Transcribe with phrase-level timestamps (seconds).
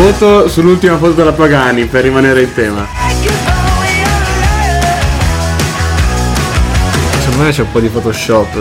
[0.00, 2.86] Voto sull'ultima foto della Pagani per rimanere in tema.
[7.20, 8.54] Secondo me c'è un po' di Photoshop.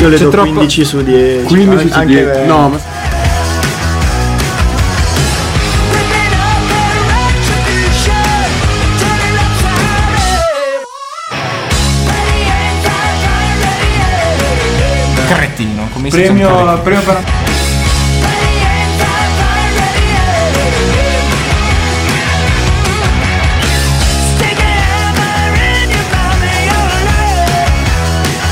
[0.00, 1.44] Io le C'è do troppo- 15 su 10.
[1.46, 2.24] 15 su Anche 10.
[2.40, 2.46] me.
[2.46, 2.78] No, ma
[16.04, 17.24] Un Premio, premio per...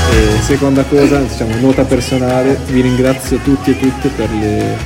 [0.09, 4.77] E seconda cosa, diciamo, nota personale, vi ringrazio tutti e tutte per, le...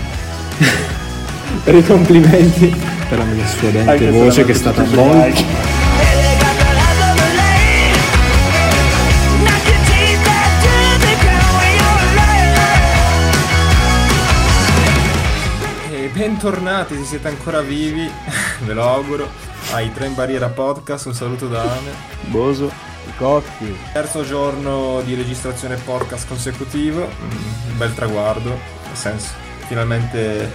[1.64, 2.76] per i complimenti,
[3.08, 5.77] per la mia se voce che è stata molto...
[16.38, 18.08] bentornati, se siete ancora vivi,
[18.64, 19.28] ve lo auguro,
[19.72, 21.90] ai Tre in Barriera Podcast, un saluto da Ame.
[22.28, 22.72] Boso.
[23.18, 23.76] Cotti.
[23.92, 29.34] Terzo giorno di registrazione podcast consecutivo, un bel traguardo, nel senso,
[29.66, 30.52] finalmente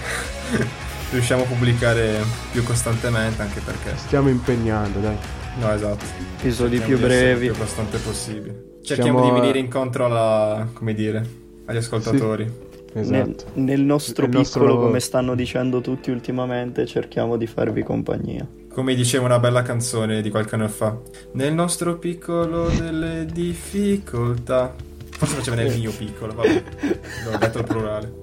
[1.11, 2.23] riusciamo a pubblicare
[2.53, 3.97] più costantemente, anche perché...
[3.97, 5.17] Stiamo impegnando, dai.
[5.59, 6.05] No, esatto.
[6.39, 7.47] Episodi più brevi.
[7.47, 8.77] Più costante possibile.
[8.83, 10.65] Cerchiamo Siamo di venire incontro alla...
[10.71, 11.27] come dire,
[11.65, 12.62] agli ascoltatori.
[12.93, 13.45] Esatto.
[13.55, 14.87] Nel, nel nostro Il nostro piccolo, lavoro.
[14.87, 18.47] come stanno dicendo tutti ultimamente, cerchiamo di farvi compagnia.
[18.71, 20.97] Come diceva una bella canzone di qualche anno fa.
[21.33, 24.73] Nel nostro piccolo delle difficoltà.
[25.11, 26.63] Forse faceva nel mio piccolo, vabbè.
[27.31, 28.13] L'ho detto il plurale.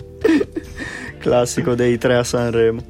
[1.19, 2.83] Classico dei tre a Sanremo.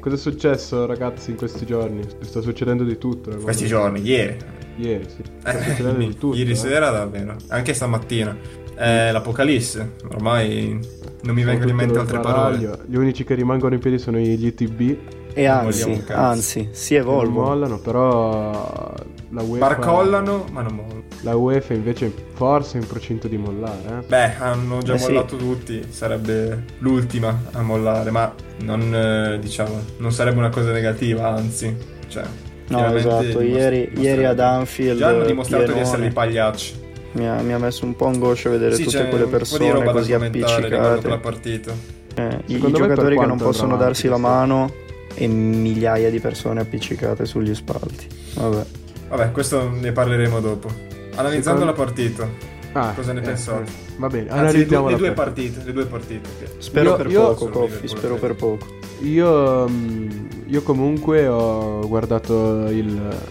[0.00, 2.02] Cosa è successo, ragazzi, in questi giorni?
[2.20, 3.30] Sta succedendo di tutto.
[3.30, 3.78] nel Questi mondo.
[3.78, 4.36] giorni, ieri.
[4.76, 5.22] Ieri, sì.
[5.40, 6.36] Sta Eh, succedendo di tutto.
[6.36, 6.54] ieri eh.
[6.54, 7.36] sera davvero.
[7.48, 8.36] Anche stamattina.
[8.74, 9.94] È l'apocalisse.
[10.12, 10.78] Ormai
[11.26, 12.78] non mi vengono in mente altre parole.
[12.86, 14.96] Gli unici che rimangono in piedi sono gli ITB.
[15.34, 17.46] E anzi, anzi, si che non evolvono.
[17.48, 18.94] mollano, però
[19.30, 21.02] la UEFA, Barcollano, ma non mollano.
[21.20, 23.98] la UEFA invece forse è in procinto di mollare.
[24.00, 24.06] Eh?
[24.06, 25.12] Beh, hanno già Eh sì.
[25.12, 31.28] mollato tutti, sarebbe l'ultima a mollare, ma non, eh, diciamo, non sarebbe una cosa negativa,
[31.28, 31.76] anzi,
[32.08, 32.24] cioè...
[32.68, 36.84] No, esatto, ieri, ieri ad Anfield Già hanno dimostrato di pienone, essere dei pagliacci.
[37.16, 41.18] Mi, ha, mi ha messo un po' angoscia vedere Sì, tutte quelle persone così appiccicate.
[41.18, 41.72] partita.
[42.14, 44.72] Eh, i, giocatori che non possono darsi la mano
[45.14, 48.06] e migliaia di persone appiccicate sugli spalti.
[48.34, 48.64] Vabbè.
[49.08, 50.68] Vabbè, questo ne parleremo dopo.
[51.14, 52.28] Analizzando Secondo- la partita,
[52.72, 53.62] Ah, cosa ne eh, pensate?
[53.70, 56.28] eh, Va bene, Anzi, le due, analizziamo le la due partite, le due partite.
[56.58, 58.66] Spero Io- per io- poco, Coffi, spero per poco.
[59.00, 60.08] Io, mm,
[60.46, 62.86] io comunque ho guardato il,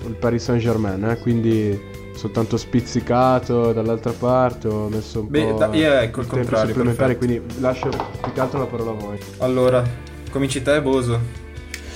[0.07, 1.79] il Paris Saint Germain, eh, quindi
[2.15, 7.15] soltanto spizzicato dall'altra parte, ho messo un Beh, po' da- io ecco il contrario, supplementari,
[7.15, 7.41] perfetto.
[7.41, 9.17] quindi lascio più che altro la parola a voi.
[9.39, 9.83] Allora,
[10.31, 11.19] cominci te, Boso.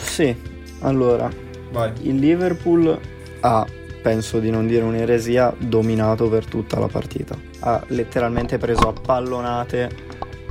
[0.01, 0.35] Sì,
[0.81, 1.29] allora,
[1.71, 1.91] Vai.
[2.01, 2.97] il Liverpool
[3.41, 3.65] ha,
[4.01, 7.35] penso di non dire un'eresia, dominato per tutta la partita.
[7.59, 10.07] Ha letteralmente preso a pallonate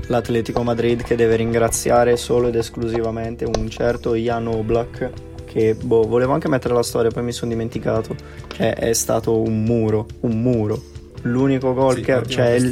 [0.06, 5.10] l'Atletico Madrid che deve ringraziare solo ed esclusivamente un certo Jan Oblak
[5.50, 8.14] che, boh, volevo anche mettere la storia, poi mi sono dimenticato.
[8.54, 10.82] Cioè, è stato un muro, un muro.
[11.22, 12.64] L'unico gol Sì, che cioè il,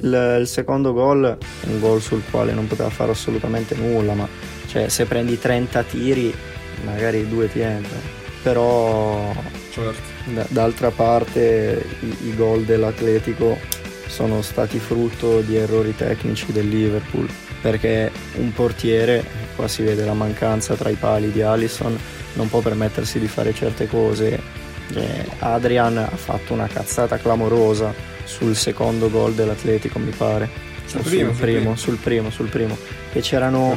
[0.00, 1.36] il- il secondo gol
[1.66, 4.26] un gol sul quale non poteva fare assolutamente nulla, ma
[4.66, 6.34] cioè, se prendi 30 tiri,
[6.84, 8.18] magari due ti entrano.
[8.42, 9.30] Però
[9.70, 10.00] Certo.
[10.32, 13.58] d- d'altra parte i, i gol dell'Atletico
[14.06, 17.28] sono stati frutto di errori tecnici del Liverpool
[17.60, 19.22] perché un portiere,
[19.54, 21.96] qua si vede la mancanza tra i pali di Allison,
[22.34, 24.40] non può permettersi di fare certe cose.
[24.92, 30.68] Eh, Adrian ha fatto una cazzata clamorosa sul secondo gol dell'Atletico, mi pare.
[30.84, 32.76] Sul primo, sul primo, sul primo, sul primo.
[33.12, 33.76] E c'erano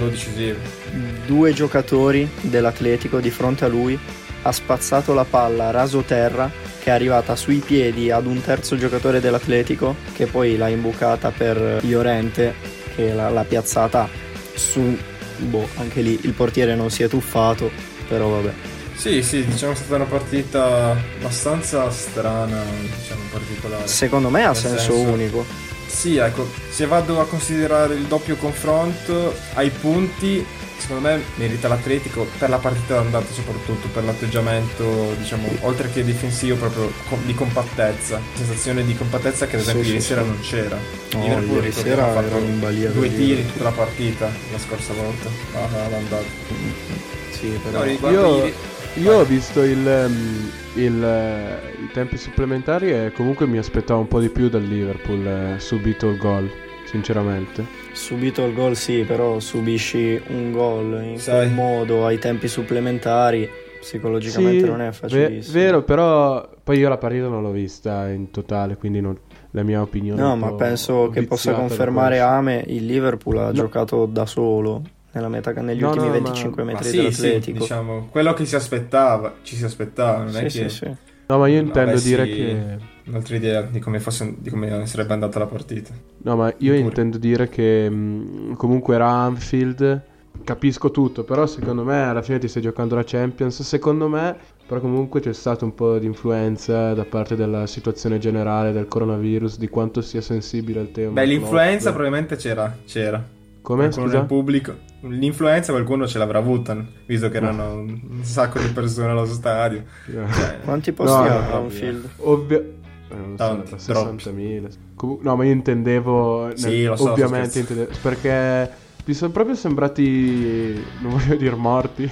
[1.26, 4.00] due giocatori dell'Atletico di fronte a lui
[4.44, 9.20] ha spazzato la palla raso terra che è arrivata sui piedi ad un terzo giocatore
[9.22, 12.54] dell'Atletico che poi l'ha imbucata per Llorente
[12.96, 14.10] che l'ha, l'ha piazzata
[14.54, 14.98] su
[15.38, 17.72] boh anche lì il portiere non si è tuffato
[18.08, 18.52] però vabbè
[18.96, 22.64] Sì, sì, diciamo è stata una partita abbastanza strana,
[22.98, 23.88] diciamo particolare.
[23.88, 25.46] secondo me ha senso, senso- unico
[25.88, 30.44] Sì, ecco, se vado a considerare il doppio confronto ai punti,
[30.78, 36.56] secondo me merita l'Atletico per la partita d'andata soprattutto, per l'atteggiamento, diciamo, oltre che difensivo
[36.56, 36.92] proprio
[37.26, 40.28] di compattezza, sensazione di compattezza che ad esempio Sì, ieri sì, sera sì.
[40.28, 40.78] non c'era.
[41.14, 45.30] No, Liverpool, ieri sera era in balia due tiri tutta la partita la scorsa volta
[45.54, 47.13] ah, all'andata.
[47.44, 48.52] Sì però No, Io,
[48.96, 54.08] io ho visto il, ehm, il, eh, i tempi supplementari e comunque mi aspettavo un
[54.08, 55.26] po' di più dal Liverpool
[55.56, 56.50] eh, subito il gol.
[56.86, 57.66] sinceramente.
[57.92, 61.38] Subito il gol sì, però subisci un gol in Sai.
[61.48, 63.50] quel modo ai tempi supplementari,
[63.80, 65.60] psicologicamente Sì, non è facilissimo.
[65.60, 69.18] vero, però poi io la partita non l'ho vista in totale, quindi non-
[69.52, 72.20] la mia opinione è No, ma penso che possa confermare.
[72.20, 73.54] Ame, il Liverpool ha No.
[73.54, 74.82] giocato da solo
[75.14, 77.60] nella meta, negli No, ultimi no, ma- 25 Ma metri sì, sì, dell'Atletico.
[77.60, 80.96] diciamo, quello che si aspettava, ci si aspettava, non è Sì, che sì, sì.
[81.28, 85.14] No, ma io intendo avessi dire che un'altra idea di come, fosse, di come sarebbe
[85.14, 85.94] andata la partita.
[86.24, 86.80] No, ma io Pure.
[86.80, 90.02] intendo dire che mh, comunque era Anfield,
[90.44, 94.36] capisco tutto, però secondo me alla fine ti stai giocando la Champions, secondo me,
[94.66, 99.58] però comunque c'è stato un po' di influenza da parte della situazione generale del coronavirus,
[99.58, 101.12] di quanto sia sensibile al tema.
[101.12, 103.33] Beh, l'influenza probabilmente c'era, c'era.
[103.64, 104.18] Come, Qualcuno scusa?
[104.20, 104.76] nel pubblico.
[105.02, 109.84] L'influenza qualcuno ce l'avrà avuta, visto che erano un sacco di persone allo stadio.
[110.06, 112.10] Cioè, Quanti posti No, ha Anfield?
[112.18, 112.60] Ovvio...
[112.60, 114.24] eh, Tanti, so, troppi.
[114.30, 114.70] 60.000.
[114.96, 116.48] Comu- no, ma io intendevo...
[116.48, 118.70] nel- Sì, lo so, ovviamente intendevo, perché
[119.06, 122.10] mi sono proprio sembrati, non voglio dire morti,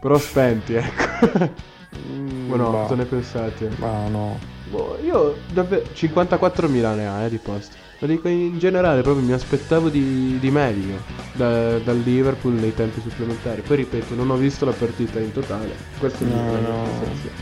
[0.00, 1.48] però spenti, ecco.
[2.08, 3.70] Mm, Ma no, cosa ne pensate?
[3.78, 4.38] Ma no.
[4.70, 7.76] Boh, io davvero 54.000 ne ha eh, di posti.
[8.00, 10.96] Lo dico in generale, proprio mi aspettavo di, di meglio
[11.34, 13.60] da- dal Liverpool nei tempi supplementari.
[13.60, 15.74] Poi ripeto, non ho visto la partita in totale.
[15.98, 16.88] Questo è il No, mio- no.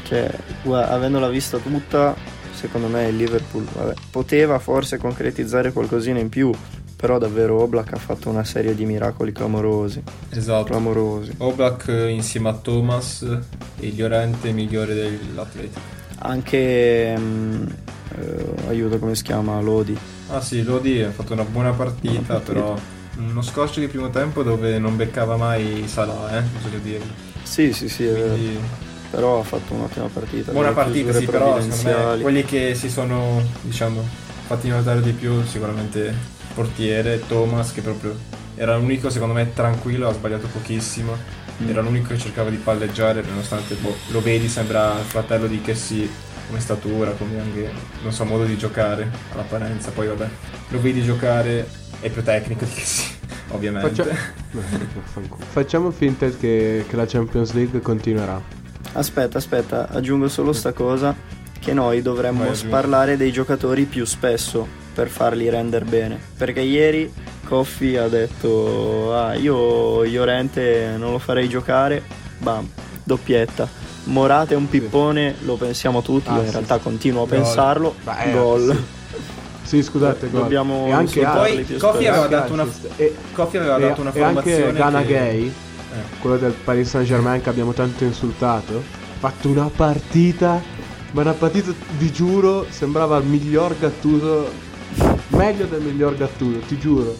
[0.02, 0.28] Cioè,
[0.64, 2.16] guarda, avendola vista tutta,
[2.52, 6.50] secondo me il Liverpool vabbè, poteva forse concretizzare qualcosina in più,
[6.96, 10.02] però davvero Oblak ha fatto una serie di miracoli clamorosi.
[10.30, 10.64] esatto.
[10.64, 11.34] Clamorosi.
[11.38, 15.78] Oblak eh, insieme a Thomas e il Llorente migliore dell'Atletico.
[16.20, 17.62] Anche mm,
[18.18, 19.96] eh, aiuto come si chiama Lodi.
[20.30, 22.76] Ah sì, Lodi ha fatto una buona partita, però
[23.16, 27.12] uno scorcio di primo tempo dove non beccava mai Salah, eh, bisogna dirlo.
[27.42, 28.34] Sì, sì, sì, è vero.
[28.34, 28.58] Quindi
[29.10, 30.52] però ha fatto un'ottima partita.
[30.52, 34.06] buona partita, sì, però secondo me quelli che si sono, diciamo,
[34.46, 36.14] fatti notare di più sicuramente
[36.54, 38.14] portiere, Thomas che proprio
[38.54, 41.16] era l'unico secondo me tranquillo, ha sbagliato pochissimo.
[41.62, 41.68] Mm.
[41.70, 46.08] Era l'unico che cercava di palleggiare, nonostante boh, lo vedi, sembra il fratello di Kessi
[46.48, 47.70] come statura, come anche,
[48.02, 49.90] non so, modo di giocare all'apparenza.
[49.90, 50.28] Poi vabbè,
[50.70, 51.68] lo vedi giocare,
[52.00, 53.14] è più tecnico di Kessi,
[53.52, 53.88] ovviamente.
[54.02, 54.16] Faccia-.
[55.50, 58.40] Facciamo finta che, che la Champions League continuerà.
[58.94, 61.14] Aspetta, aspetta, aggiungo solo sta cosa
[61.58, 62.68] che noi dovremmo Vai, aggiungi.
[62.68, 66.18] parlare dei giocatori più spesso per farli rendere bene.
[66.36, 67.12] Perché ieri
[67.44, 72.02] Coffi ha detto "Ah, io Llorente non lo farei giocare".
[72.38, 72.66] Bam,
[73.04, 73.68] doppietta.
[74.08, 77.36] Morata è un pippone, lo pensiamo tutti, Ah, io in sì, realtà continuo a Gol.
[77.36, 77.94] pensarlo.
[78.02, 78.70] Beh, Gol.
[78.76, 78.96] sì.
[79.68, 80.40] Sì, scusate, gol.
[80.42, 84.12] Dobbiamo e anche Poi Coffi aveva dato una, altri- e, Coffi aveva e- dato una
[84.14, 85.06] e anche formazione Gana che...
[85.12, 86.18] Gay, Eh.
[86.20, 90.58] quello del Paris Saint Germain che abbiamo tanto insultato, ha fatto una partita,
[91.10, 94.50] ma una partita di giuro sembrava il miglior Gattuso,
[95.28, 97.14] meglio del miglior Gattuso, ti giuro,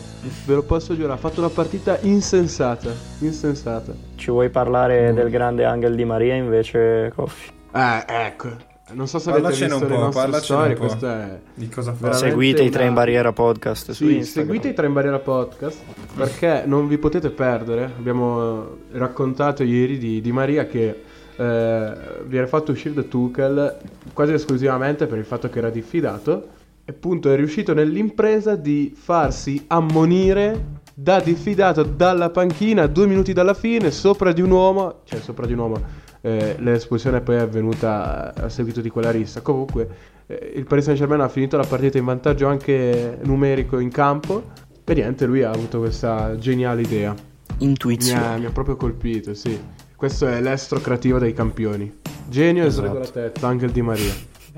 [0.46, 2.90] ve lo posso giurare, ha fatto una partita insensata,
[3.20, 3.92] insensata.
[4.16, 7.50] Ci vuoi parlare del grande Angel di Maria invece, Coffi?
[7.74, 8.48] Eh, ecco,
[8.92, 11.38] non so se avete visto un le po', nostre storie, questa è...
[11.54, 12.12] Di cosa fa?
[12.12, 15.78] Seguite i tre in una- barriera podcast su Sì, seguite i Tre in Barriera Podcast
[16.16, 17.84] perché non vi potete perdere.
[17.84, 21.02] Abbiamo raccontato ieri di, di Maria che
[21.36, 21.92] eh,
[22.24, 23.76] viene fatto uscire da Tuchel
[24.14, 26.56] quasi esclusivamente per il fatto che era diffidato.
[26.88, 33.90] Appunto è riuscito nell'impresa di farsi ammonire da diffidato dalla panchina due minuti dalla fine
[33.90, 36.06] sopra di un uomo, cioè sopra di un uomo.
[36.20, 39.40] eh, l'espulsione poi è avvenuta a seguito di quella rissa.
[39.40, 39.88] Comunque
[40.26, 44.50] eh, il Paris Saint Germain ha finito la partita in vantaggio anche numerico in campo
[44.84, 47.12] e niente, lui ha avuto questa geniale idea.
[47.12, 48.24] Mi Intuizione.
[48.26, 49.60] ha, mi ha proprio colpito, sì.
[49.94, 51.92] Questo è l'estro creativo dei campioni.
[52.28, 52.86] Genio Esatto.
[52.86, 54.12] e sregolatezza, Angel Di Maria.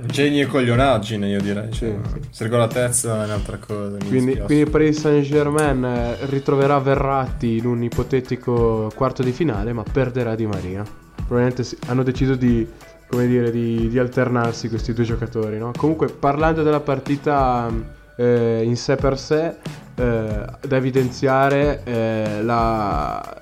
[0.06, 1.72] Genio e coglionaggine, io direi.
[1.72, 2.20] Cioè, sì.
[2.30, 3.96] Sergolatezza è un'altra cosa.
[4.06, 9.72] Quindi, quindi il Paris Saint Germain eh, ritroverà Verratti in un ipotetico quarto di finale,
[9.72, 10.82] ma perderà Di Maria.
[11.26, 12.66] Probabilmente hanno deciso di,
[13.08, 15.58] come dire, di, di alternarsi questi due giocatori.
[15.58, 15.72] no?
[15.76, 17.70] Comunque, parlando della partita
[18.16, 19.54] eh, in sé per sé,
[19.94, 23.38] eh, da evidenziare eh, la-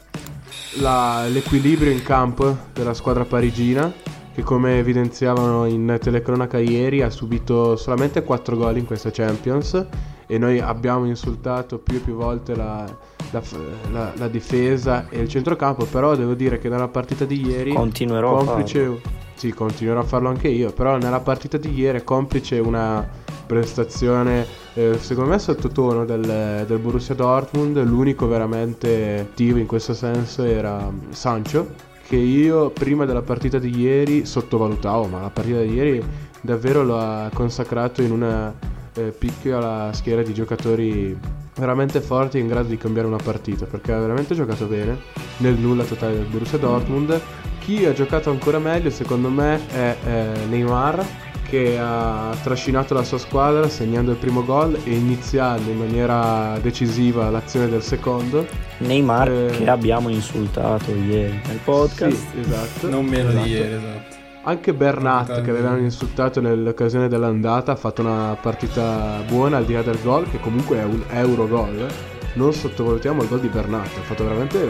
[0.80, 3.90] la- l'equilibrio in campo della squadra parigina
[4.38, 9.84] che come evidenziavano in telecronaca ieri ha subito solamente 4 gol in questa Champions
[10.28, 12.84] e noi abbiamo insultato più e più volte la,
[13.32, 13.42] la-
[13.90, 18.38] la- la difesa e il centrocampo però devo dire che nella partita di ieri Continuerò
[18.38, 19.00] a complice
[19.34, 23.04] sì continuerò a farlo anche io però nella partita di ieri complice una
[23.44, 30.44] prestazione eh, secondo me sottotono del, del Borussia Dortmund l'unico veramente attivo in questo senso
[30.44, 36.02] era Sancho che io prima della partita di ieri sottovalutavo ma la partita di ieri
[36.40, 38.54] davvero lo ha consacrato in una
[38.94, 41.16] eh, piccola schiera di giocatori
[41.56, 44.96] veramente forti e in grado di cambiare una partita perché ha veramente giocato bene
[45.38, 47.20] nel nulla totale del Borussia Dortmund.
[47.58, 53.18] Chi ha giocato ancora meglio secondo me è eh, Neymar che ha trascinato la sua
[53.18, 58.46] squadra segnando il primo gol e iniziando in maniera decisiva l'azione del secondo.
[58.78, 62.16] Neymar Eh, che abbiamo insultato ieri nel podcast.
[62.32, 62.88] Sì, esatto.
[62.90, 63.44] Non meno Esatto.
[63.44, 64.16] di ieri, esatto.
[64.44, 69.82] Anche Bernat, che avevano insultato nell'occasione dell'andata, ha fatto una partita buona al di là
[69.82, 71.86] del gol, che comunque è un euro gol.
[72.34, 74.66] Non sottovalutiamo il gol di Bernat, ha fatto veramente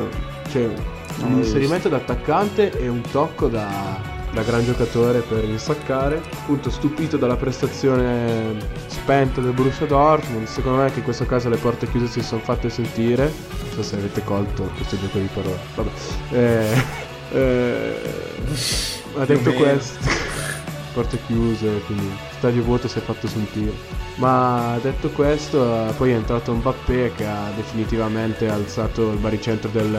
[0.50, 0.68] cioè,
[1.22, 6.22] un inserimento da attaccante e un tocco da, da gran giocatore per insaccare.
[6.32, 10.46] Appunto, stupito dalla prestazione spenta del Borussia Dortmund.
[10.46, 13.24] Secondo me, che in questo caso le porte chiuse si sono fatte sentire.
[13.24, 15.58] Non so se avete colto questo gioco di parole.
[15.74, 15.90] Vabbè.
[16.30, 16.84] Eh,
[17.32, 18.00] eh,
[19.14, 19.98] o detto questo,
[20.94, 23.72] porte chiuse, quindi stadio vuoto si è fatto sentire.
[24.14, 29.98] Ma detto questo, poi è entrato Mbappé che ha definitivamente alzato il baricentro del,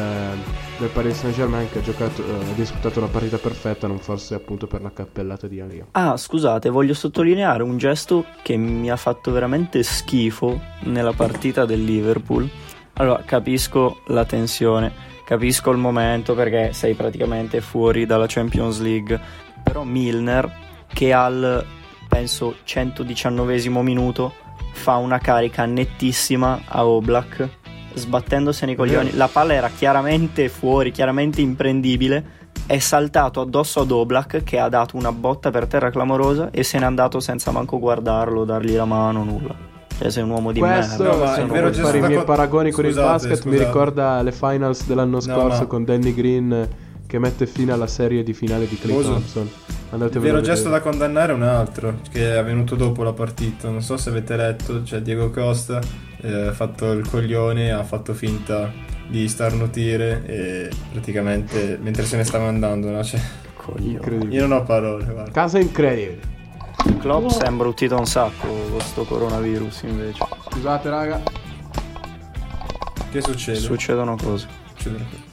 [0.77, 4.36] del Paris Saint Germain che ha, giocato, eh, ha disputato una partita perfetta, non forse
[4.36, 5.88] appunto per la cappellata di Alia.
[5.91, 11.84] Ah, scusate, voglio sottolineare un gesto che mi ha fatto veramente schifo nella partita del
[11.84, 12.50] Liverpool.
[12.93, 14.91] Allora, capisco la tensione,
[15.25, 19.19] capisco il momento perché sei praticamente fuori dalla Champions League,
[19.63, 21.65] però Milner che al
[22.09, 24.33] penso 119 minuto
[24.73, 27.47] fa una carica nettissima a Oblak
[27.93, 29.15] sbattendosene i coglioni.
[29.15, 34.95] La palla era chiaramente fuori, chiaramente imprendibile è saltato addosso ad Oblak che ha dato
[34.97, 39.23] una botta per terra clamorosa e se n'è andato senza manco guardarlo, dargli la mano,
[39.23, 39.55] nulla.
[39.97, 41.17] Cioè sei un uomo di Questo, merda.
[41.17, 43.45] No, ma se non vero vuoi fare i miei con- paragoni con il Scusate, basket,
[43.45, 43.65] mi scusate.
[43.65, 46.69] ricorda le finals dell'anno No, scorso ma- con Danny Green
[47.09, 49.01] che mette fine alla serie di finale di Clay.
[49.01, 49.43] Thompson.
[49.45, 50.55] Il Andatevelo vero a vedere.
[50.55, 53.67] gesto da condannare è un altro, che è avvenuto dopo la partita.
[53.67, 55.81] Non so se avete letto, cioè Diego Costa
[56.21, 58.71] eh, ha fatto il coglione, ha fatto finta
[59.07, 63.03] di starnutire e praticamente mentre se ne stava andando, no?
[63.03, 63.19] Cioè,
[63.55, 64.31] Coglione.
[64.31, 65.31] Io non ho parole, guarda.
[65.31, 66.37] Casa incredibile.
[66.99, 70.23] Klopp si è imbruttito un sacco con sto coronavirus invece.
[70.51, 71.21] Scusate raga.
[73.09, 73.57] Che succede?
[73.57, 74.47] Succedono cose.
[74.75, 75.28] Succedono cose.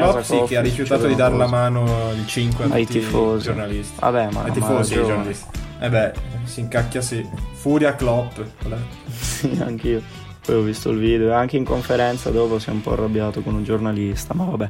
[0.00, 3.44] Klopp sì, che ha rifiutato di dare la mano il 5 a Ai tifosi.
[3.44, 3.94] giornalisti.
[4.00, 5.06] Vabbè, ma Ai ma tifosi, ragione.
[5.06, 5.58] giornalisti.
[5.80, 6.12] Eh beh,
[6.44, 7.26] si incacchia sì.
[7.54, 8.38] Furia Klopp.
[9.10, 10.02] Sì, anch'io.
[10.44, 13.40] Poi ho visto il video e anche in conferenza dopo si è un po' arrabbiato
[13.42, 14.68] con un giornalista, ma vabbè.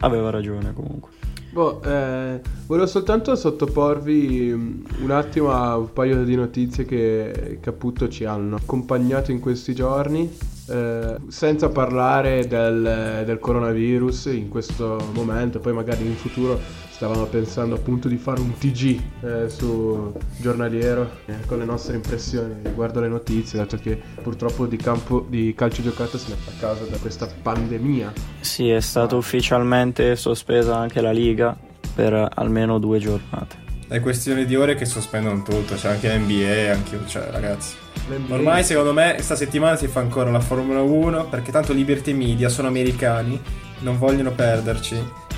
[0.00, 1.10] Aveva ragione comunque.
[1.52, 8.08] Boh, eh, volevo soltanto sottoporvi mm, un attimo a un paio di notizie che, appunto
[8.08, 10.30] ci hanno accompagnato in questi giorni,
[10.68, 16.60] eh, senza parlare del, del coronavirus in questo momento, poi magari in futuro
[16.96, 22.54] stavamo pensando appunto di fare un TG eh, su giornaliero eh, con le nostre impressioni
[22.62, 26.54] riguardo le notizie, dato che purtroppo di, campo, di calcio giocato se ne fa a
[26.58, 28.12] causa da questa pandemia.
[28.40, 31.56] Sì, è stata ufficialmente sospesa anche la Liga
[31.94, 33.64] per almeno due giornate.
[33.88, 37.84] È questione di ore che sospendono tutto, c'è anche NBA, anche, cioè ragazzi.
[38.28, 42.48] Ormai secondo me sta settimana si fa ancora la Formula 1 perché tanto Liberty Media
[42.48, 43.40] sono americani,
[43.80, 44.96] non vogliono perderci,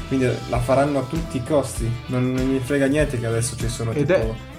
[0.08, 1.90] quindi la faranno a tutti i costi.
[2.06, 4.12] Non, non mi frega niente che adesso ci sono Ed tipo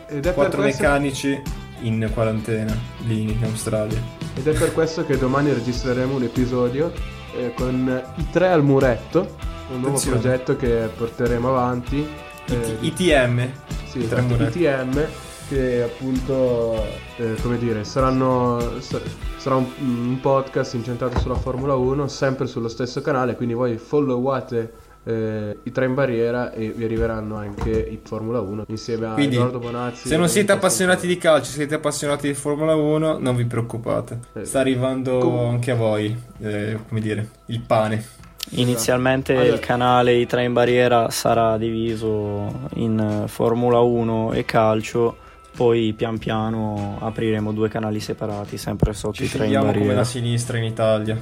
[0.08, 1.42] è- ed è per quattro questo- meccanici
[1.82, 2.76] in quarantena
[3.06, 4.02] lì in Australia.
[4.36, 6.92] Ed è per questo che domani registreremo un episodio
[7.38, 9.36] eh, con i tre al muretto,
[9.72, 10.20] un nuovo Attenzione.
[10.20, 12.08] progetto che porteremo avanti.
[12.48, 13.48] eh, IT- ITM,
[13.88, 14.34] sì, esatto.
[14.44, 15.06] ITM
[15.50, 16.76] che appunto,
[17.18, 19.02] eh, come dire, saranno, sa-
[19.38, 24.74] sarà un, un podcast incentrato sulla Formula 1, sempre sullo stesso canale, quindi voi followate
[25.06, 29.36] eh, i tre in barriera e vi arriveranno anche i Formula 1 insieme a Quindi,
[29.36, 30.08] Edoardo Bonazzi.
[30.08, 34.20] Se non siete appassionati di calcio, siete appassionati di Formula 1, non vi preoccupate.
[34.34, 38.06] Eh, Sta arrivando com- anche a voi, eh, come dire, il pane.
[38.52, 44.44] Inizialmente Allora- il canale I tre in barriera sarà diviso in eh, Formula 1 e
[44.46, 45.18] calcio,
[45.60, 49.78] poi pian piano apriremo due canali separati, sempre sotto Ci i tre in scegliamo come
[49.78, 50.00] barriera.
[50.00, 51.22] la sinistra in Italia.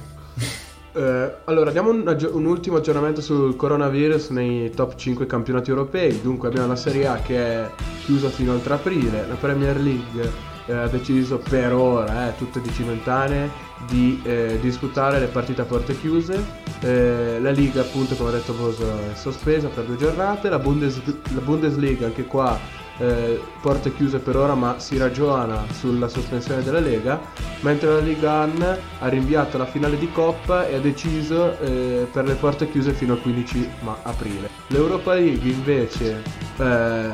[0.94, 6.22] Eh, allora, diamo un, aggi- un ultimo aggiornamento sul coronavirus nei top 5 campionati europei.
[6.22, 7.70] Dunque, abbiamo la Serie A che è
[8.06, 9.26] chiusa fino al 3 aprile.
[9.28, 10.32] La Premier League
[10.68, 13.50] eh, ha deciso per ora, eh, tutte di cimentane,
[13.88, 16.40] di eh, disputare le partite a porte chiuse.
[16.82, 20.48] Eh, la Liga, appunto, come ha detto Boso, è sospesa per due giornate.
[20.50, 21.02] La, Bundes-
[21.34, 22.86] la Bundesliga, anche qua.
[23.00, 27.20] Eh, porte chiuse per ora ma si ragiona sulla sospensione della Lega
[27.62, 32.26] mentre la Liga 1 ha rinviato la finale di Coppa e ha deciso eh, per
[32.26, 34.50] le porte chiuse fino al 15 ma- aprile.
[34.68, 36.22] L'Europa League invece
[36.58, 37.12] eh,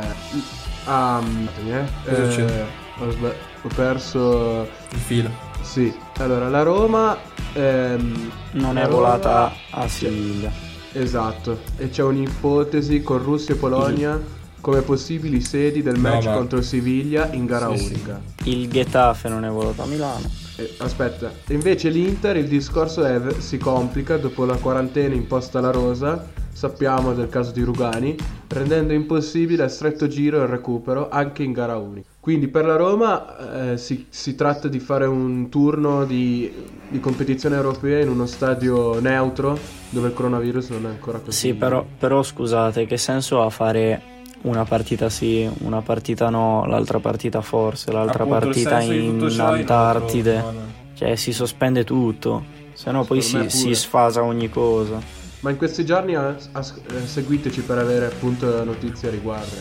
[0.86, 1.22] ha...
[1.24, 2.66] Cosa eh, succede?
[3.00, 5.30] ho, sba- ho perso Il filo.
[5.62, 7.18] Sì, allora la Roma
[7.54, 10.52] ehm, Non è Roma- volata a Siviglia.
[10.92, 14.22] Esatto, e c'è un'ipotesi con Russia e Polonia
[14.64, 17.94] come possibili sedi del No, match ma- contro il Siviglia in gara Sì, sì.
[17.96, 18.22] unica.
[18.46, 20.26] Il Getafe non è volato a Milano.
[20.56, 26.30] Eh, aspetta, invece l'Inter il discorso è, si complica dopo la quarantena imposta alla Rosa,
[26.54, 28.16] sappiamo del caso di Rugani,
[28.48, 32.08] rendendo impossibile a stretto giro il recupero anche in gara unica.
[32.22, 36.50] Quindi per la Roma eh, si, si tratta di fare un turno di,
[36.88, 41.38] di competizione europea in uno stadio neutro dove il coronavirus non è ancora così.
[41.38, 44.13] Sì, però, però scusate, che senso ha fare
[44.44, 49.28] una partita sì, una partita no, l'altra partita forse, l'altra Appunto, il partita in lo
[49.30, 50.36] trovo, Antartide?
[50.38, 50.54] no.
[50.96, 55.00] Cioè si sospende tutto, se no poi si, si sfasa ogni cosa.
[55.42, 56.60] Ma in questi giorni a- a-
[56.96, 59.56] eh, seguiteci per avere appunto notizie a riguardo.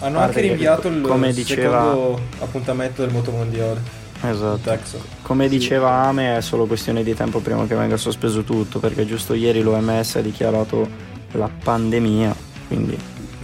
[0.00, 4.78] Hanno Guarda anche che, rinviato il come diceva- secondo appuntamento del motomondiale Esatto.
[5.22, 5.56] Come Sì.
[5.58, 9.62] diceva Ame è solo questione di tempo prima che venga sospeso tutto, perché giusto ieri
[9.62, 10.86] l'OMS ha dichiarato
[11.32, 12.34] la pandemia,
[12.70, 12.96] quindi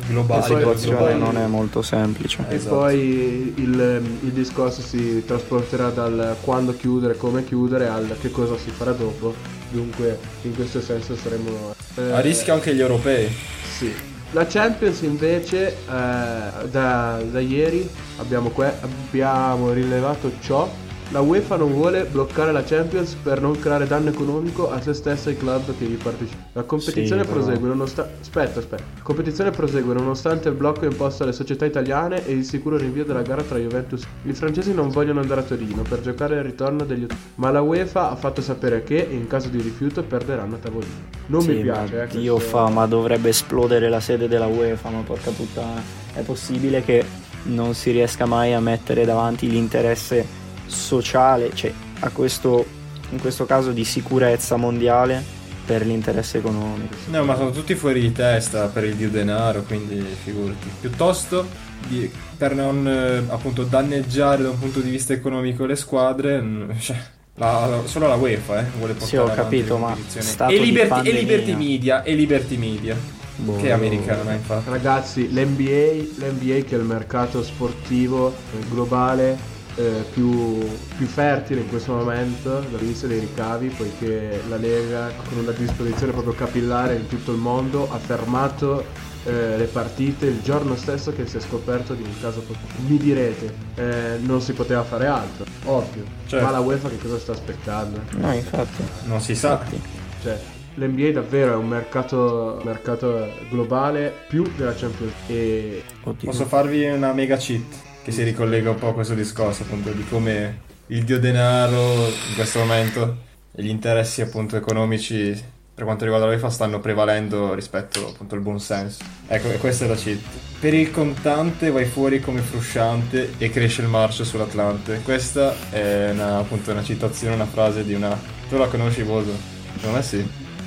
[0.09, 0.41] Globale.
[0.41, 2.45] la situazione poi- non è molto semplice.
[2.49, 2.77] E Esatto.
[2.77, 8.71] poi il, il discorso si trasporterà dal quando chiudere, come chiudere, al che cosa si
[8.71, 9.35] farà dopo.
[9.71, 11.75] Dunque, in questo senso saremo.
[11.97, 13.29] eh, A rischio anche gli europei.
[13.77, 13.93] Sì.
[14.31, 20.69] La Champions invece, eh, da, da ieri abbiamo, que- abbiamo rilevato ciò.
[21.11, 25.31] La UEFA non vuole bloccare la Champions per non creare danno economico a se stessa
[25.31, 26.49] e ai club che gli partecipano.
[26.53, 28.15] La competizione Sì, prosegue nonostante.
[28.21, 28.83] Aspetta, aspetta.
[28.97, 33.23] La competizione prosegue nonostante il blocco imposto alle società italiane e il sicuro rinvio della
[33.23, 34.03] gara tra Juventus.
[34.25, 37.07] I francesi non vogliono andare a Torino per giocare il ritorno degli.
[37.37, 40.93] Ma la UEFA ha fatto sapere che, in caso di rifiuto, perderanno a tavolino.
[41.27, 42.07] Non Sì, mi piace, eh.
[42.19, 45.81] Dio questo- fa, ma dovrebbe esplodere la sede della UEFA, ma porca puttana.
[46.13, 47.05] È possibile che
[47.45, 52.65] non si riesca mai a mettere davanti l'interesse sociale, cioè a questo,
[53.11, 55.23] in questo caso di sicurezza mondiale
[55.67, 56.95] per l'interesse economico.
[57.09, 60.69] No, ma sono tutti fuori di testa per il dio denaro, quindi figurati.
[60.81, 61.45] Piuttosto
[61.89, 66.45] di- per non eh, appunto danneggiare da un punto di vista economico le squadre,
[66.79, 66.97] cioè,
[67.35, 71.09] la- la- solo la UEFA eh, vuole portare Sì, ho capito, ma e di Liberty,
[71.09, 71.13] e.
[71.13, 72.97] Liberty Media, e Liberty Media,
[73.37, 74.71] Boh, che è americana infatti.
[74.71, 80.59] Ragazzi, l'NBA, l'NBA che è il mercato sportivo eh, globale eh, più,
[80.97, 86.13] più fertile in questo momento dal vista dei ricavi, poiché la Lega con una disposizione
[86.13, 88.85] proprio capillare in tutto il mondo ha fermato
[89.25, 92.45] eh, le partite il giorno stesso che si è scoperto di un caso.
[92.87, 96.45] Mi direte, eh, non si poteva fare altro, ovvio, Certo.
[96.45, 98.01] ma la UEFA che cosa sta aspettando?
[98.17, 98.83] No, infatti.
[99.05, 99.53] Non si sa.
[99.53, 99.81] infatti.
[100.23, 100.41] Cioè,
[100.75, 106.31] l'NBA davvero è un mercato, mercato globale più della Champions e Oddio.
[106.31, 110.07] Posso farvi una mega cheat che si ricollega un po' a questo discorso appunto di
[110.09, 113.17] come il dio denaro in questo momento
[113.53, 115.37] e gli interessi appunto economici
[115.75, 119.03] per quanto riguarda la UEFA stanno prevalendo rispetto appunto al buon senso.
[119.27, 120.21] Ecco, e questa è la cheat.
[120.61, 125.01] Per il contante vai fuori come frusciante e cresce il marcio sull'Atlante.
[125.03, 128.17] Questa è una, appunto una citazione, una frase di una...
[128.49, 129.37] Tu la conosci Boso?
[129.75, 130.25] Secondo me sì.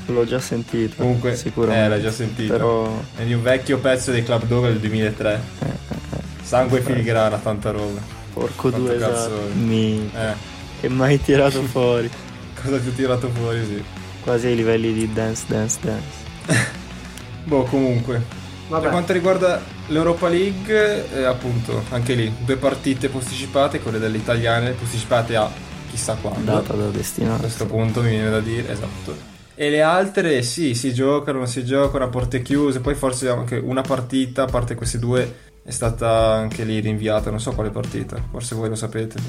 [0.07, 0.95] L'ho già sentito.
[0.97, 1.85] Comunque, sicuramente.
[1.85, 2.51] eh, l'hai già sentita.
[2.51, 6.08] Però È di un vecchio pezzo dei Club Dog del 2003.
[6.49, 7.99] Sangue filigrana, tanta roba.
[8.33, 9.41] porco Quanto due cazzo- esatto.
[9.55, 10.09] Mi...
[10.15, 10.33] Eh,
[10.81, 12.09] Che mai tirato fuori.
[12.59, 13.83] cosa ti ho tirato fuori, sì.
[14.23, 16.17] Quasi ai livelli di dance dance dance.
[17.45, 18.23] Boh, comunque.
[18.67, 18.81] Vabbè.
[18.81, 24.71] Per quanto riguarda l'Europa League, eh, appunto, anche lì, due partite posticipate, quelle delle italiane,
[24.71, 25.49] posticipate a
[25.89, 26.51] chissà quando.
[26.51, 27.41] Data da A destinare.
[27.41, 29.15] questo punto mi viene da dire, esatto.
[29.53, 33.81] E le altre, sì, si giocano, si giocano a porte chiuse, poi forse anche una
[33.81, 38.55] partita, a parte queste due, è stata anche lì rinviata, non so quale partita, forse
[38.55, 39.19] voi lo sapete,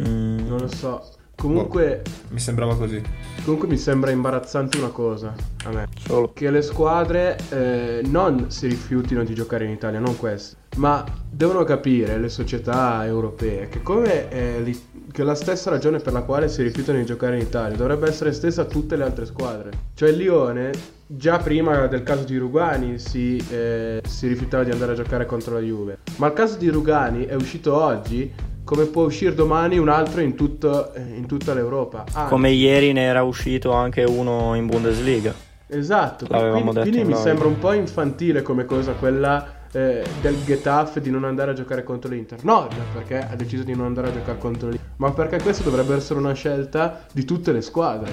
[0.00, 1.02] Mm, non lo so.
[1.34, 3.02] Comunque, mi sembrava così.
[3.42, 5.88] comunque mi sembra imbarazzante una cosa a me.
[6.06, 6.32] solo.
[6.32, 10.58] Che le squadre eh, non si rifiutino di giocare in Italia, non questo.
[10.76, 16.12] Ma devono capire le società europee che come eh, li- che la stessa ragione per
[16.12, 19.26] la quale si rifiutano di giocare in Italia dovrebbe essere estesa a tutte le altre
[19.26, 19.70] squadre.
[19.94, 20.70] Cioè il Lione,
[21.06, 25.54] già prima del caso di Rugani, si, eh, si rifiutava di andare a giocare contro
[25.54, 25.98] la Juve.
[26.16, 30.36] Ma il caso di Rugani è uscito oggi, come può uscire domani un altro in,
[30.36, 32.04] tutto- eh, in tutta l'Europa.
[32.12, 35.34] Anzi, Come ieri ne era uscito anche uno in Bundesliga.
[35.66, 40.04] Esatto, L'avevamo quindi, detto quindi in mi sembra un po' infantile come cosa quella eh,
[40.20, 42.42] del Getafe di non andare a giocare contro l'Inter.
[42.44, 45.94] No, perché ha deciso di non andare a giocare contro l'Inter, ma perché questa dovrebbe
[45.94, 48.10] essere una scelta di tutte le squadre.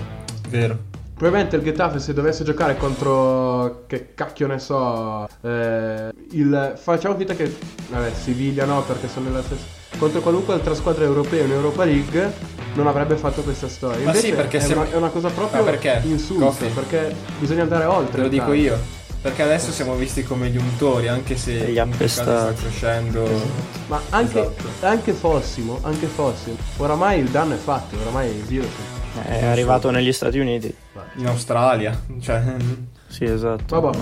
[0.49, 0.95] Vero.
[1.17, 7.33] Probabilmente il Getafe se dovesse giocare contro, che cacchio ne so, eh, il, facciamo finta
[7.33, 7.51] che,
[7.89, 9.63] vabbè, Siviglia no perché sono nella stessa,
[9.97, 12.31] contro qualunque altra squadra europea in Europa League,
[12.75, 13.97] non avrebbe fatto questa storia.
[14.05, 16.01] Ma Invece sì, perché è, siamo- una, è una cosa proprio perché?
[16.03, 16.69] insulsa, Coffee.
[16.69, 18.17] perché bisogna andare oltre.
[18.17, 18.61] Te lo dico calcio.
[18.61, 18.96] io.
[19.21, 23.27] Perché adesso siamo visti come gli untori, anche se Gli sta crescendo.
[23.87, 24.85] Ma anche, Esatto.
[24.85, 28.69] anche Fossimo, anche Fossimo, oramai il danno è fatto, oramai il virus.
[29.23, 30.73] È arrivato negli Stati Uniti.
[31.15, 32.41] In Australia, cioè.
[33.07, 33.79] Sì, esatto.
[33.79, 33.97] Vabbè,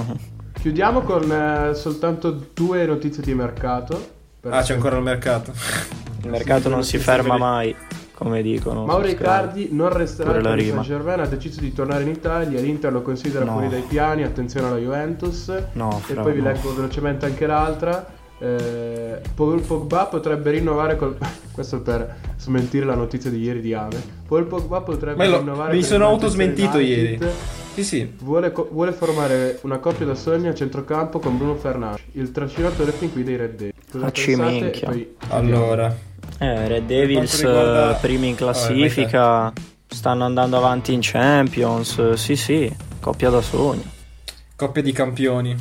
[0.59, 4.13] chiudiamo con eh, soltanto due notizie di mercato.
[4.49, 5.53] Ah, c'è ancora il mercato.
[6.23, 7.73] Il mercato non si ferma mai,
[8.15, 8.85] come dicono.
[8.85, 9.07] Mauro.
[9.07, 10.83] Icardi non resterà al Paris rima.
[10.83, 13.51] Saint Germain, ha deciso di tornare in Italia, l'Inter lo considera No.
[13.51, 15.51] fuori dai piani, attenzione alla Juventus.
[15.73, 16.51] No, e poi vi no.
[16.51, 18.05] leggo velocemente anche l'altra.
[18.37, 21.17] Eh, Paul Pogba potrebbe rinnovare col...
[21.51, 23.95] questo per smentire la notizia di ieri di Ame.
[24.27, 27.19] Paul Pogba potrebbe Ma lo- rinnovare mi sono autosmentito ieri.
[27.73, 28.13] Sì, sì.
[28.19, 32.91] Vuole, co- vuole formare una coppia da sogno a centrocampo con Bruno Fernandes, il trascinatore
[32.93, 33.73] fin qui dei Red Devils.
[33.91, 34.79] Cosa Facci pensate?
[34.85, 35.95] Poi- Allora.
[36.39, 39.53] Eh, Red Devils riguarda- eh, primi in classifica,
[39.87, 43.83] stanno andando avanti in Champions, eh, sì sì, coppia da sogno,
[44.55, 45.53] Coppia di campioni.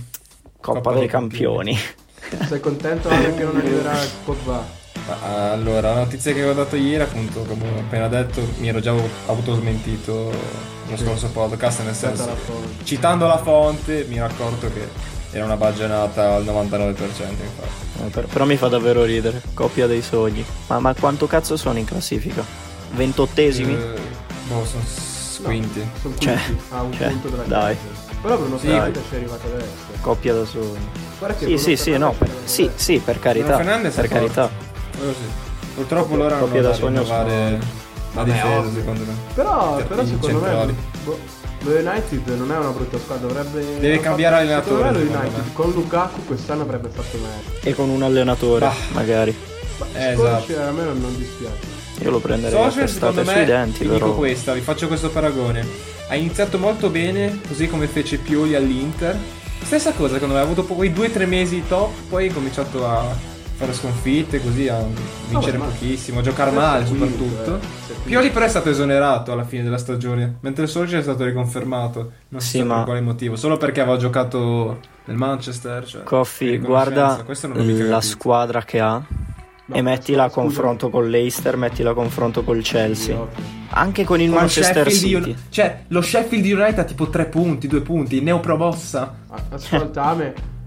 [0.60, 1.76] Coppa, Coppa dei dei campioni.
[2.48, 4.64] Sei contento anche che non arriverà Pogba?
[5.06, 8.80] Ma, allora, la notizia che avevo dato ieri, appunto, come ho appena detto, mi ero
[8.80, 8.94] già
[9.26, 10.32] autosmentito
[10.88, 12.34] lo scorso podcast, nel senso,
[12.84, 14.88] citando la fonte, mi ero accorto che
[15.36, 18.02] era una baggianata al 99%, infatti.
[18.04, 20.44] Eh, per- però mi fa davvero ridere, coppia dei sogni.
[20.68, 22.44] Ma, ma quanto cazzo sono in classifica?
[22.92, 23.72] Ventottesimi?
[23.74, 23.94] Eh,
[24.48, 25.84] boh, sono quinti.
[26.00, 27.76] Sono Cioè, tutti a un cioè, punto della dai.
[28.22, 28.66] Però Bruno Sì.
[28.68, 29.68] Fernandes ci è arrivato adesso.
[30.00, 30.88] Coppia da sogni.
[31.18, 33.56] Guarda che Sì, sì, sì, no, per, sì, sì, per carità.
[33.58, 34.08] Per forte.
[34.08, 34.50] carità.
[34.96, 35.42] Quello sì.
[35.74, 37.58] Purtroppo loro hanno da sogno rinnovare sono-
[38.14, 39.12] la difesa, secondo me.
[39.34, 40.72] Però, Ter- però secondo centrali.
[40.72, 41.18] me boh,
[41.64, 43.78] lo United non è una brutta squadra, dovrebbe...
[43.80, 45.52] Deve cambiare fatto- allenatore, Secondo me lo United me.
[45.52, 47.58] con Lukaku quest'anno avrebbe fatto meglio.
[47.62, 48.74] E con un allenatore, Ah.
[48.92, 49.34] magari.
[49.78, 50.60] Ma Eh, esatto.
[50.60, 51.82] a me non, non dispiace.
[52.02, 53.94] Io lo prenderei Social secondo me, sui denti, ti però.
[54.06, 55.66] dico questa, vi faccio questo paragone.
[56.08, 59.16] Ha iniziato molto bene, così come fece Pioli all'Inter.
[59.62, 62.86] Stessa cosa, secondo me, ha avuto quei due o tre mesi top, poi ha cominciato
[62.86, 64.84] a fare sconfitte, così a
[65.28, 67.56] vincere ma- pochissimo, a giocare male soprattutto.
[67.56, 67.92] eh.
[68.04, 72.12] Pioli però è stato esonerato alla fine della stagione, mentre Solskjaer è stato riconfermato.
[72.28, 75.86] Non si Sì, sa ma- per quale motivo, solo perché aveva giocato nel Manchester.
[75.86, 77.24] Cioè, Coffee, riconoscenza.
[77.24, 79.02] guarda la squadra che ha
[79.66, 83.18] No, e mettila a confronto con l'Eister, mettila a confronto col Chelsea.
[83.18, 83.62] ovvio.
[83.70, 85.30] Anche con il Con Manchester Sheffield City.
[85.30, 89.14] Uni- cioè, lo Sheffield United ha tipo 3 punti, 2 punti, neopromossa.
[89.30, 89.40] Ah,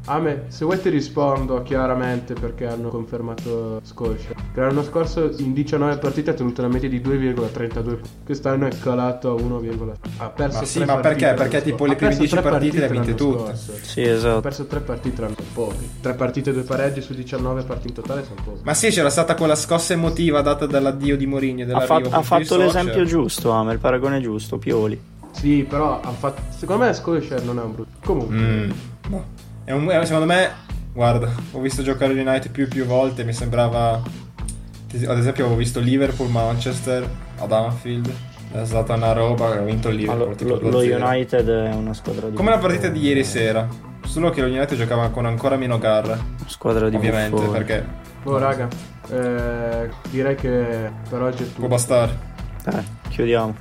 [0.10, 4.30] Ame, se vuoi ti rispondo chiaramente perché hanno confermato Scorcia.
[4.54, 8.10] Che l'anno scorso in 19 partite ha tenuto una media di 2,32 punti.
[8.24, 9.91] Quest'anno è calato a 1,1.
[10.17, 11.34] Ha perso Ma sì, ma perché?
[11.34, 13.38] Perché tipo le Ha prime perso 10 tre partite le ha vinte tutte.
[13.43, 13.74] scorso.
[13.82, 14.39] Sì, Ha esatto.
[14.39, 15.89] perso tre partite l'anno pochi.
[16.00, 18.60] Tre partite e due pareggi su 19 partite in totale sono pochi.
[18.63, 22.22] Ma sì, c'era stata quella scossa emotiva data dall'addio di Mourinho Ha, dell'arrivo fa- ha
[22.22, 24.98] fatto l'esempio giusto, Ame, il paragone giusto, Pioli.
[25.32, 26.41] Sì, però ha fatto...
[26.58, 27.89] secondo me Scorcia non è un brutto.
[28.06, 28.72] Comunque, Mm.
[29.10, 29.24] No.
[29.67, 30.49] È un- è- secondo me,
[30.93, 33.95] guarda, ho visto giocare l'United più e più volte, mi sembrava...
[33.99, 37.06] Ad esempio avevo visto Liverpool-Manchester
[37.39, 38.10] ad Anfield,
[38.53, 40.25] è stata una roba, ha vinto il Liverpool.
[40.27, 41.01] Allo- tipo lo, lo 2-0.
[41.06, 43.67] United è una squadra di Come la partita di ieri sera,
[44.06, 47.51] solo che lo United giocava con ancora meno garra, squadra di ovviamente, buffoni.
[47.51, 47.86] perché
[48.23, 48.69] oh raga,
[49.10, 51.60] eh, direi che per oggi è tutto.
[51.60, 52.17] può bastare.
[52.63, 53.53] Dai, chiudiamo.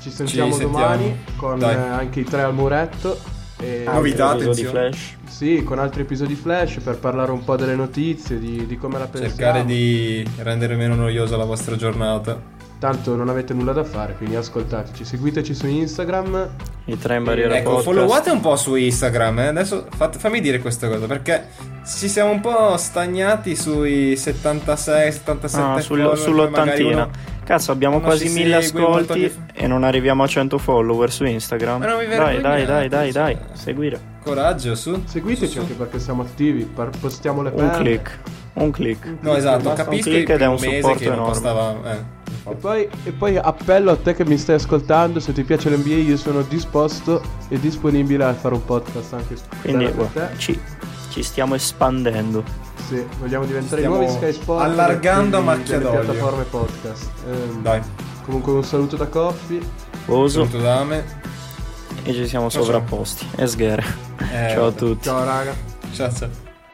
[0.00, 0.84] Ci sentiamo, Ci sentiamo.
[0.84, 1.74] domani con Dai.
[1.76, 3.16] eh, anche i tre al muretto.
[3.62, 4.90] E Novità, attenzione.
[4.90, 5.16] flash.
[5.28, 9.06] Sì, con altri episodi flash per parlare un po' delle notizie, di, di come la
[9.06, 9.36] pensiamo.
[9.36, 12.51] Cercare di rendere meno noiosa la vostra giornata.
[12.82, 15.04] Tanto non avete nulla da fare, quindi ascoltateci.
[15.04, 16.48] Seguiteci su Instagram.
[16.86, 17.84] I tre in barriera Ecco, podcast.
[17.94, 19.38] followate un po' su Instagram.
[19.38, 19.46] eh.
[19.46, 21.46] Adesso fat- fammi dire questa cosa perché
[21.86, 27.02] ci siamo un po' stagnati sui 76, 77 Ah, sul- follower, poi magari sull'ottantina.
[27.04, 27.10] uno-
[27.44, 31.22] Cazzo, abbiamo uno quasi si mille ascolti di- e non arriviamo a 100 follower su
[31.24, 31.78] Instagram.
[31.78, 34.00] Ma non vi dai, dai, dai, dai, dai, seguire.
[34.24, 35.00] Coraggio, su.
[35.04, 35.58] Seguiteci Su, su.
[35.60, 37.76] anche perché siamo attivi, par- postiamo le Un perle.
[37.78, 38.18] click,
[38.54, 39.06] un click.
[39.20, 41.32] No, esatto, un capisco ed è un supporto che non enorme.
[41.32, 41.76] postava...
[41.92, 45.70] Eh, E poi, e poi appello a te che mi stai ascoltando, se ti piace
[45.70, 50.26] l'NBA io sono disposto e disponibile a fare un podcast anche su Quindi per guarda,
[50.26, 50.38] te.
[50.38, 50.60] ci,
[51.10, 52.42] ci stiamo espandendo.
[52.88, 56.00] Sì, vogliamo diventare Stiamo i nuovi Sky Sport allargando a macchia d'olio.
[56.00, 57.10] piattaforme podcast.
[57.30, 57.80] Ehm, Dai,
[58.24, 59.60] Comunque un saluto da Coffee.
[60.06, 61.04] Oso saluto dame.
[62.02, 63.26] e ci siamo sovrapposti.
[63.36, 63.84] E sghere.
[64.32, 65.04] Eh, Ciao a tutti.
[65.04, 65.54] Ciao raga.
[65.92, 66.41] Ciao, ciao.